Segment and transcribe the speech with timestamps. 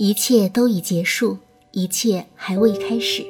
[0.00, 1.36] 一切都已结束，
[1.72, 3.26] 一切还未开始。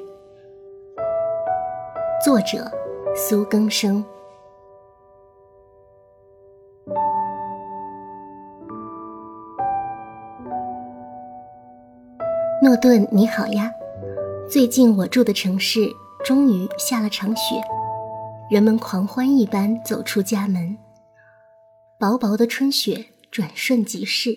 [2.23, 2.71] 作者：
[3.17, 4.05] 苏更生。
[12.63, 13.73] 诺顿，你好呀！
[14.47, 15.91] 最近我住的城市
[16.23, 17.55] 终于下了场雪，
[18.51, 20.77] 人们狂欢一般走出家门。
[21.99, 24.37] 薄薄的春雪转瞬即逝，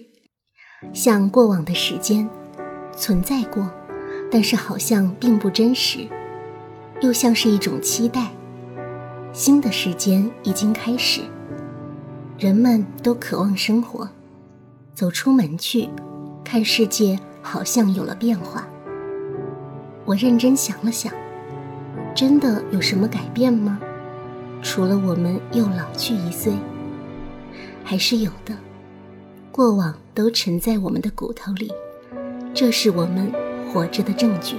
[0.94, 2.30] 像过往的时间
[2.96, 3.70] 存在过，
[4.32, 6.08] 但是好像并不真实，
[7.02, 8.30] 又像是一种期待。
[9.34, 11.22] 新的时间已经开始，
[12.38, 14.10] 人们都渴望生活，
[14.94, 15.90] 走出门去，
[16.44, 17.20] 看世界。
[17.44, 18.68] 好像有了变化。
[20.06, 21.12] 我认真想了想，
[22.14, 23.80] 真的有什么改变吗？
[24.62, 26.54] 除了我们又老去一岁，
[27.84, 28.56] 还是有的。
[29.52, 31.70] 过往都沉在我们的骨头里，
[32.54, 33.30] 这是我们
[33.68, 34.56] 活着的证据。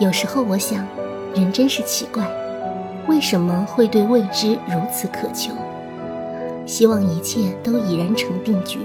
[0.00, 0.86] 有时候我想，
[1.34, 2.26] 人真是奇怪，
[3.08, 5.52] 为什么会对未知如此渴求？
[6.64, 8.78] 希望一切都已然成定局。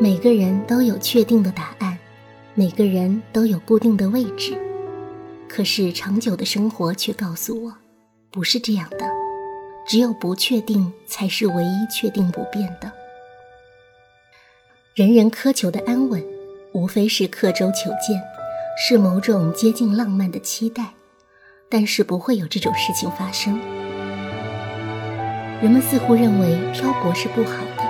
[0.00, 1.98] 每个人都有确定的答案，
[2.54, 4.56] 每个人都有固定的位置，
[5.48, 7.72] 可是长久的生活却告诉我，
[8.30, 9.23] 不是这样的。
[9.86, 12.90] 只有不确定才是唯一确定不变的。
[14.94, 16.24] 人人苛求的安稳，
[16.72, 18.22] 无非是刻舟求剑，
[18.76, 20.94] 是某种接近浪漫的期待，
[21.68, 23.58] 但是不会有这种事情发生。
[25.60, 27.84] 人们似乎认为漂泊是不好的，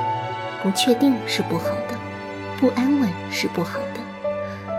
[0.62, 1.98] 不确定是不好的。
[2.60, 4.00] 不安稳是不好的，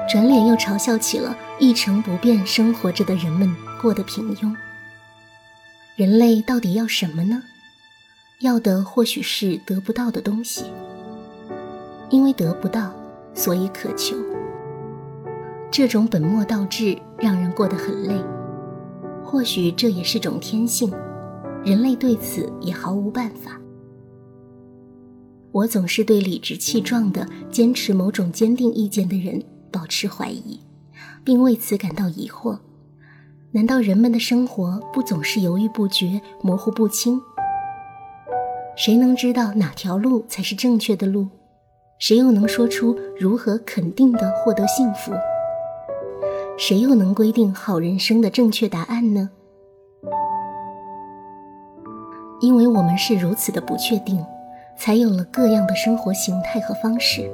[0.09, 4.55] 转脸又嘲笑起了一成不变生活着的人们过得平庸。
[5.95, 7.41] 人类到底要什么呢？
[8.41, 10.65] 要的或许是得不到的东西，
[12.09, 12.93] 因为得不到，
[13.33, 14.17] 所以渴求。
[15.71, 18.21] 这种本末倒置让人过得很累。
[19.23, 20.92] 或许这也是种天性，
[21.64, 23.58] 人类对此也毫无办法。
[25.53, 29.41] 我总是对理直气壮地坚持某种坚定意见的人
[29.71, 30.59] 保持怀疑，
[31.23, 32.59] 并为此感到疑惑。
[33.55, 37.21] 难道人们的生活不总是犹豫不决、模糊不清？
[38.76, 41.30] 谁能知道哪条路才是正确的路？
[41.98, 45.14] 谁又能说出如何肯定地获得幸福？
[46.58, 49.30] 谁又能规定好人生的正确答案呢？
[52.42, 54.21] 因为我们是如此的不确定。
[54.77, 57.32] 才有了各样的生活形态和方式，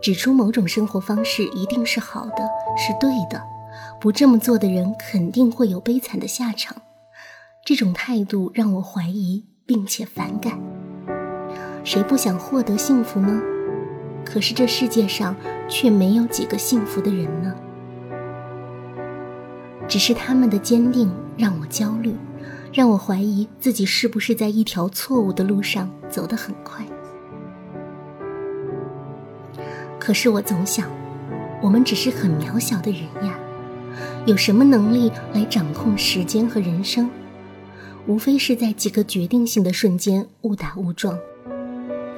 [0.00, 2.48] 指出某种生活方式一定是好的，
[2.78, 3.38] 是对的，
[4.00, 6.76] 不这么做的人肯定会有悲惨的下场。
[7.64, 10.58] 这种态度让我怀疑并且反感。
[11.84, 13.40] 谁不想获得幸福呢？
[14.24, 15.36] 可是这世界上
[15.68, 17.54] 却没有几个幸福的人呢。
[19.88, 22.14] 只是他们的坚定让我焦虑。
[22.72, 26.84] 让我怀疑自己是不是在一条错误的路上走得很快。
[29.98, 30.86] 可是我总想，
[31.62, 33.38] 我们只是很渺小的人呀，
[34.26, 37.08] 有什么能力来掌控时间和人生？
[38.08, 41.16] 无非是在几个决定性的瞬间误打误撞，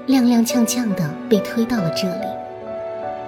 [0.06, 2.26] 踉踉跄跄的被推到了这里。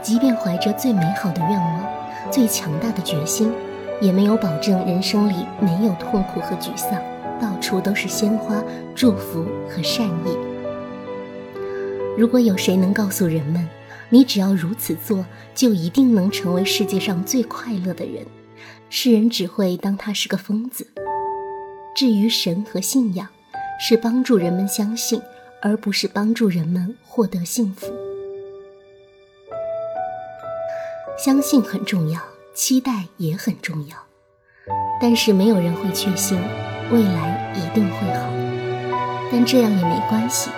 [0.01, 1.87] 即便怀着最美好的愿望、
[2.31, 3.53] 最强大的决心，
[4.01, 6.99] 也没有保证人生里没有痛苦和沮丧。
[7.39, 8.63] 到处都是鲜花、
[8.95, 10.37] 祝福和善意。
[12.17, 13.69] 如果有谁能告诉人们，
[14.09, 15.25] 你只要如此做，
[15.55, 18.25] 就一定能成为世界上最快乐的人，
[18.89, 20.87] 世人只会当他是个疯子。
[21.95, 23.29] 至于神和信仰，
[23.81, 25.21] 是帮助人们相信，
[25.61, 27.93] 而不是帮助人们获得幸福。
[31.23, 32.21] 相信很重要，
[32.55, 33.97] 期待也很重要，
[35.01, 36.41] 但是没有人会确信。
[36.91, 38.27] 未来一定会好，
[39.31, 40.51] 但这样也没关系。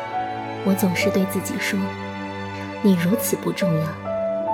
[0.64, 1.78] 我总是对自己说
[2.80, 3.86] ：“你如此不重要，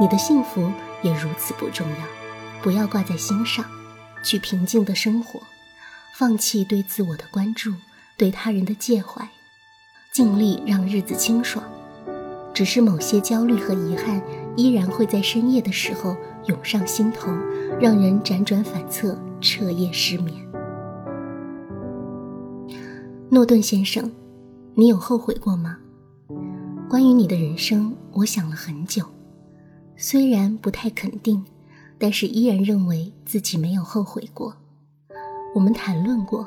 [0.00, 2.17] 你的幸福也如此不重要，
[2.62, 3.64] 不要挂在心上，
[4.22, 5.40] 去平静的生活，
[6.16, 7.72] 放弃对自我的关注，
[8.16, 9.26] 对他人的介怀，
[10.12, 11.64] 尽力让日子清爽。
[12.52, 14.20] 只是某些焦虑和遗憾
[14.56, 16.16] 依然会在深夜的时候
[16.46, 17.30] 涌上心头，
[17.80, 20.44] 让人辗转反侧，彻夜失眠。”
[23.30, 24.10] 诺顿先生，
[24.74, 25.78] 你有后悔过吗？
[26.88, 29.04] 关于你的人生，我想了很久，
[29.96, 31.44] 虽然不太肯定，
[31.98, 34.54] 但是依然认为自己没有后悔过。
[35.54, 36.46] 我们谈论过，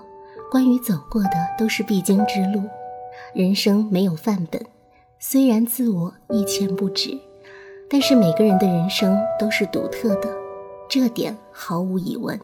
[0.50, 2.64] 关于走过的都是必经之路，
[3.34, 4.64] 人生没有范本，
[5.20, 7.20] 虽然自我一钱不值，
[7.90, 10.30] 但是每个人的人生都是独特的，
[10.90, 12.40] 这点毫无疑问。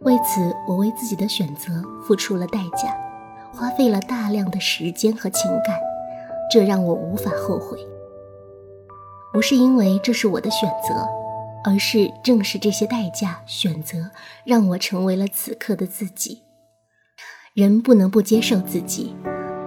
[0.00, 2.96] 为此，我为自己的选择付出了代价，
[3.52, 5.78] 花费了大量的时间和情感，
[6.50, 7.78] 这让我无法后悔。
[9.32, 11.06] 不是因为这是我的选择，
[11.64, 14.10] 而是正是这些代价、选择，
[14.44, 16.42] 让我成为了此刻的自己。
[17.54, 19.14] 人不能不接受自己。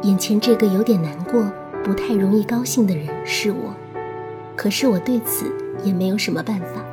[0.03, 1.51] 眼前这个有点难过、
[1.83, 3.73] 不太容易高兴的人是我，
[4.55, 5.51] 可是我对此
[5.83, 6.85] 也没有什么办法。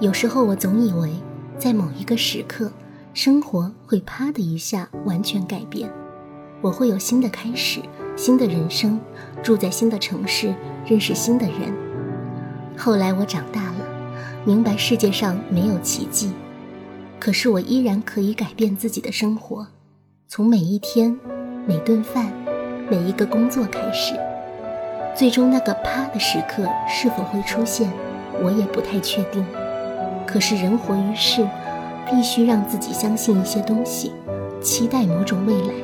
[0.00, 1.12] 有时候我总以为，
[1.58, 2.70] 在某一个时刻，
[3.14, 5.90] 生活会啪的一下完全改变，
[6.60, 7.80] 我会有新的开始、
[8.16, 9.00] 新的人生，
[9.42, 10.54] 住在新的城市，
[10.86, 11.83] 认识新的人。
[12.76, 13.86] 后来我长大了，
[14.44, 16.32] 明白世界上没有奇迹，
[17.18, 19.66] 可是我依然可以改变自己的生活。
[20.28, 21.16] 从每一天、
[21.66, 22.32] 每顿饭、
[22.90, 24.14] 每一个工作开始，
[25.14, 27.90] 最终那个啪的时刻是否会出现，
[28.42, 29.44] 我也不太确定。
[30.26, 31.46] 可是人活于世，
[32.10, 34.12] 必须让自己相信一些东西，
[34.60, 35.74] 期待某种未来，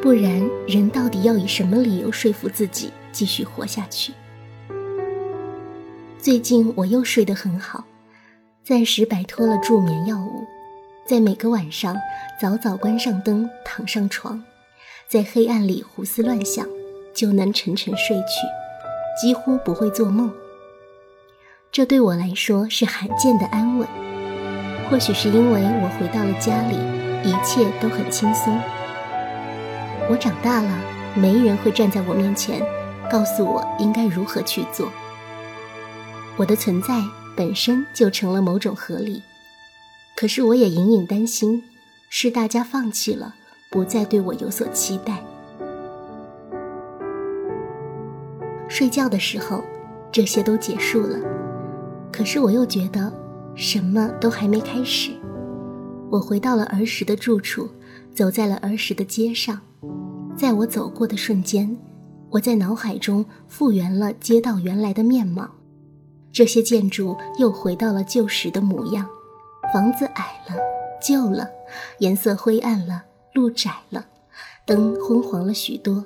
[0.00, 4.12] 不然人到底要以什么理由说服自己继续活下去？
[6.22, 7.82] 最近我又睡得很好，
[8.62, 10.44] 暂时摆脱了助眠药物。
[11.06, 11.96] 在每个晚上，
[12.38, 14.44] 早早关上灯，躺上床，
[15.08, 16.66] 在黑暗里胡思乱想，
[17.14, 18.46] 就能沉沉睡去，
[19.18, 20.30] 几乎不会做梦。
[21.72, 23.88] 这对我来说是罕见的安稳。
[24.90, 26.76] 或许是因为我回到了家里，
[27.24, 28.60] 一切都很轻松。
[30.10, 30.68] 我长大了，
[31.14, 32.60] 没人会站在我面前，
[33.10, 34.92] 告诉我应该如何去做。
[36.40, 37.04] 我的存在
[37.36, 39.22] 本身就成了某种合理。
[40.16, 41.62] 可是我也隐隐担心，
[42.08, 43.34] 是大家放弃了，
[43.70, 45.22] 不再对我有所期待。
[48.70, 49.62] 睡觉的时候，
[50.10, 51.18] 这些都结束了，
[52.10, 53.12] 可是我又觉得
[53.54, 55.10] 什么都还没开始。
[56.10, 57.68] 我回到了儿时的住处，
[58.14, 59.60] 走在了儿时的街上，
[60.34, 61.76] 在我走过的瞬间，
[62.30, 65.46] 我在脑海中复原了街道原来的面貌，
[66.32, 69.06] 这些建筑又回到了旧时的模样。
[69.72, 70.56] 房子矮了，
[71.00, 71.48] 旧了，
[71.98, 73.04] 颜色灰暗了，
[73.34, 74.04] 路窄了，
[74.64, 76.04] 灯昏黄了许多。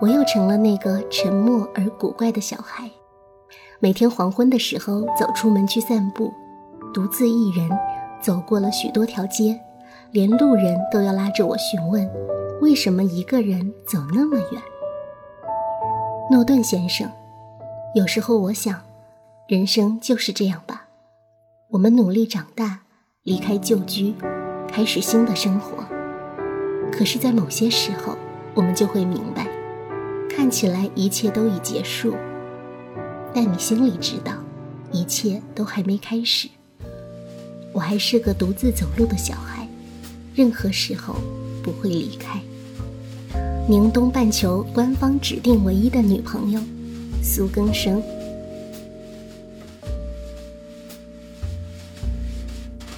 [0.00, 2.90] 我又成了那个沉默而古怪的小孩，
[3.78, 6.32] 每天黄昏的时候走出门去散步，
[6.94, 7.68] 独自一人
[8.22, 9.60] 走过了许多条街，
[10.12, 12.10] 连路人都要拉着我询问，
[12.62, 14.62] 为什么一个人走那么远。
[16.30, 17.10] 诺顿先生，
[17.94, 18.80] 有时候我想，
[19.50, 20.86] 人生就是这样吧。
[21.70, 22.82] 我们努力长大，
[23.24, 24.14] 离开旧居，
[24.68, 25.84] 开始新的生活。
[26.92, 28.16] 可是，在某些时候，
[28.54, 29.48] 我们就会明白，
[30.30, 32.14] 看起来一切都已结束，
[33.34, 34.34] 但你心里知道，
[34.92, 36.48] 一切都还没开始。
[37.72, 39.66] 我还是个独自走路的小孩，
[40.32, 41.16] 任何时候
[41.60, 42.40] 不会离开。
[43.68, 46.60] 宁东半球官方指定唯一的女朋友，
[47.20, 48.00] 苏更生。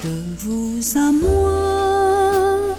[0.04, 2.76] De vous à moi.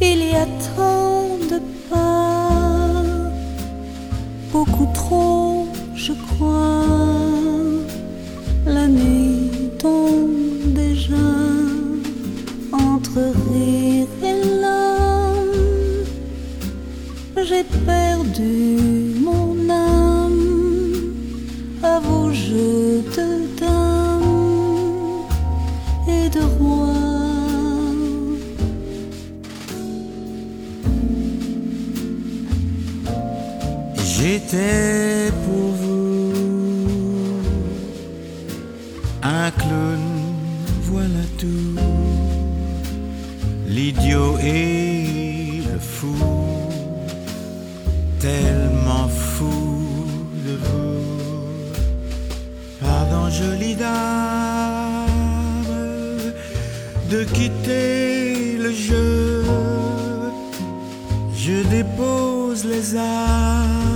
[0.00, 2.52] Il y a tant de pas,
[4.52, 6.84] beaucoup trop, je crois.
[8.66, 11.30] La nuit tombe déjà
[12.72, 16.04] entre rire et larmes.
[17.48, 18.85] J'ai perdu
[40.90, 41.80] voilà tout.
[43.66, 46.16] L'idiot et le fou,
[48.20, 50.06] tellement fou
[50.46, 51.70] de vous.
[52.80, 55.06] Pardon, jolie dame,
[57.10, 59.42] de quitter le jeu.
[61.34, 63.86] Je dépose les armes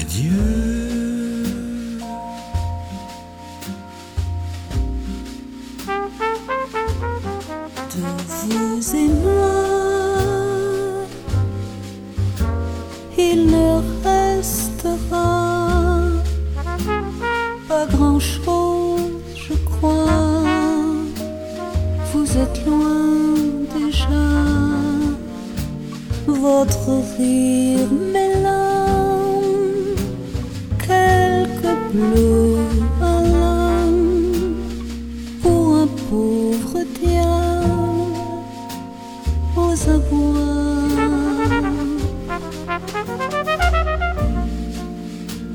[0.00, 0.59] êtes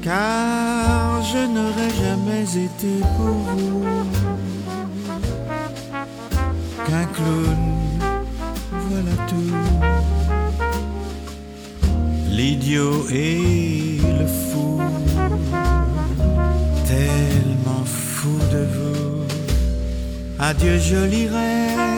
[0.06, 3.84] car je n'aurais jamais été pour vous
[6.86, 7.62] qu'un clown,
[8.90, 9.54] voilà tout.
[12.30, 14.80] L'idiot et le fou,
[16.86, 19.05] tellement fou de vous.
[20.38, 21.95] Adieu jolie reine,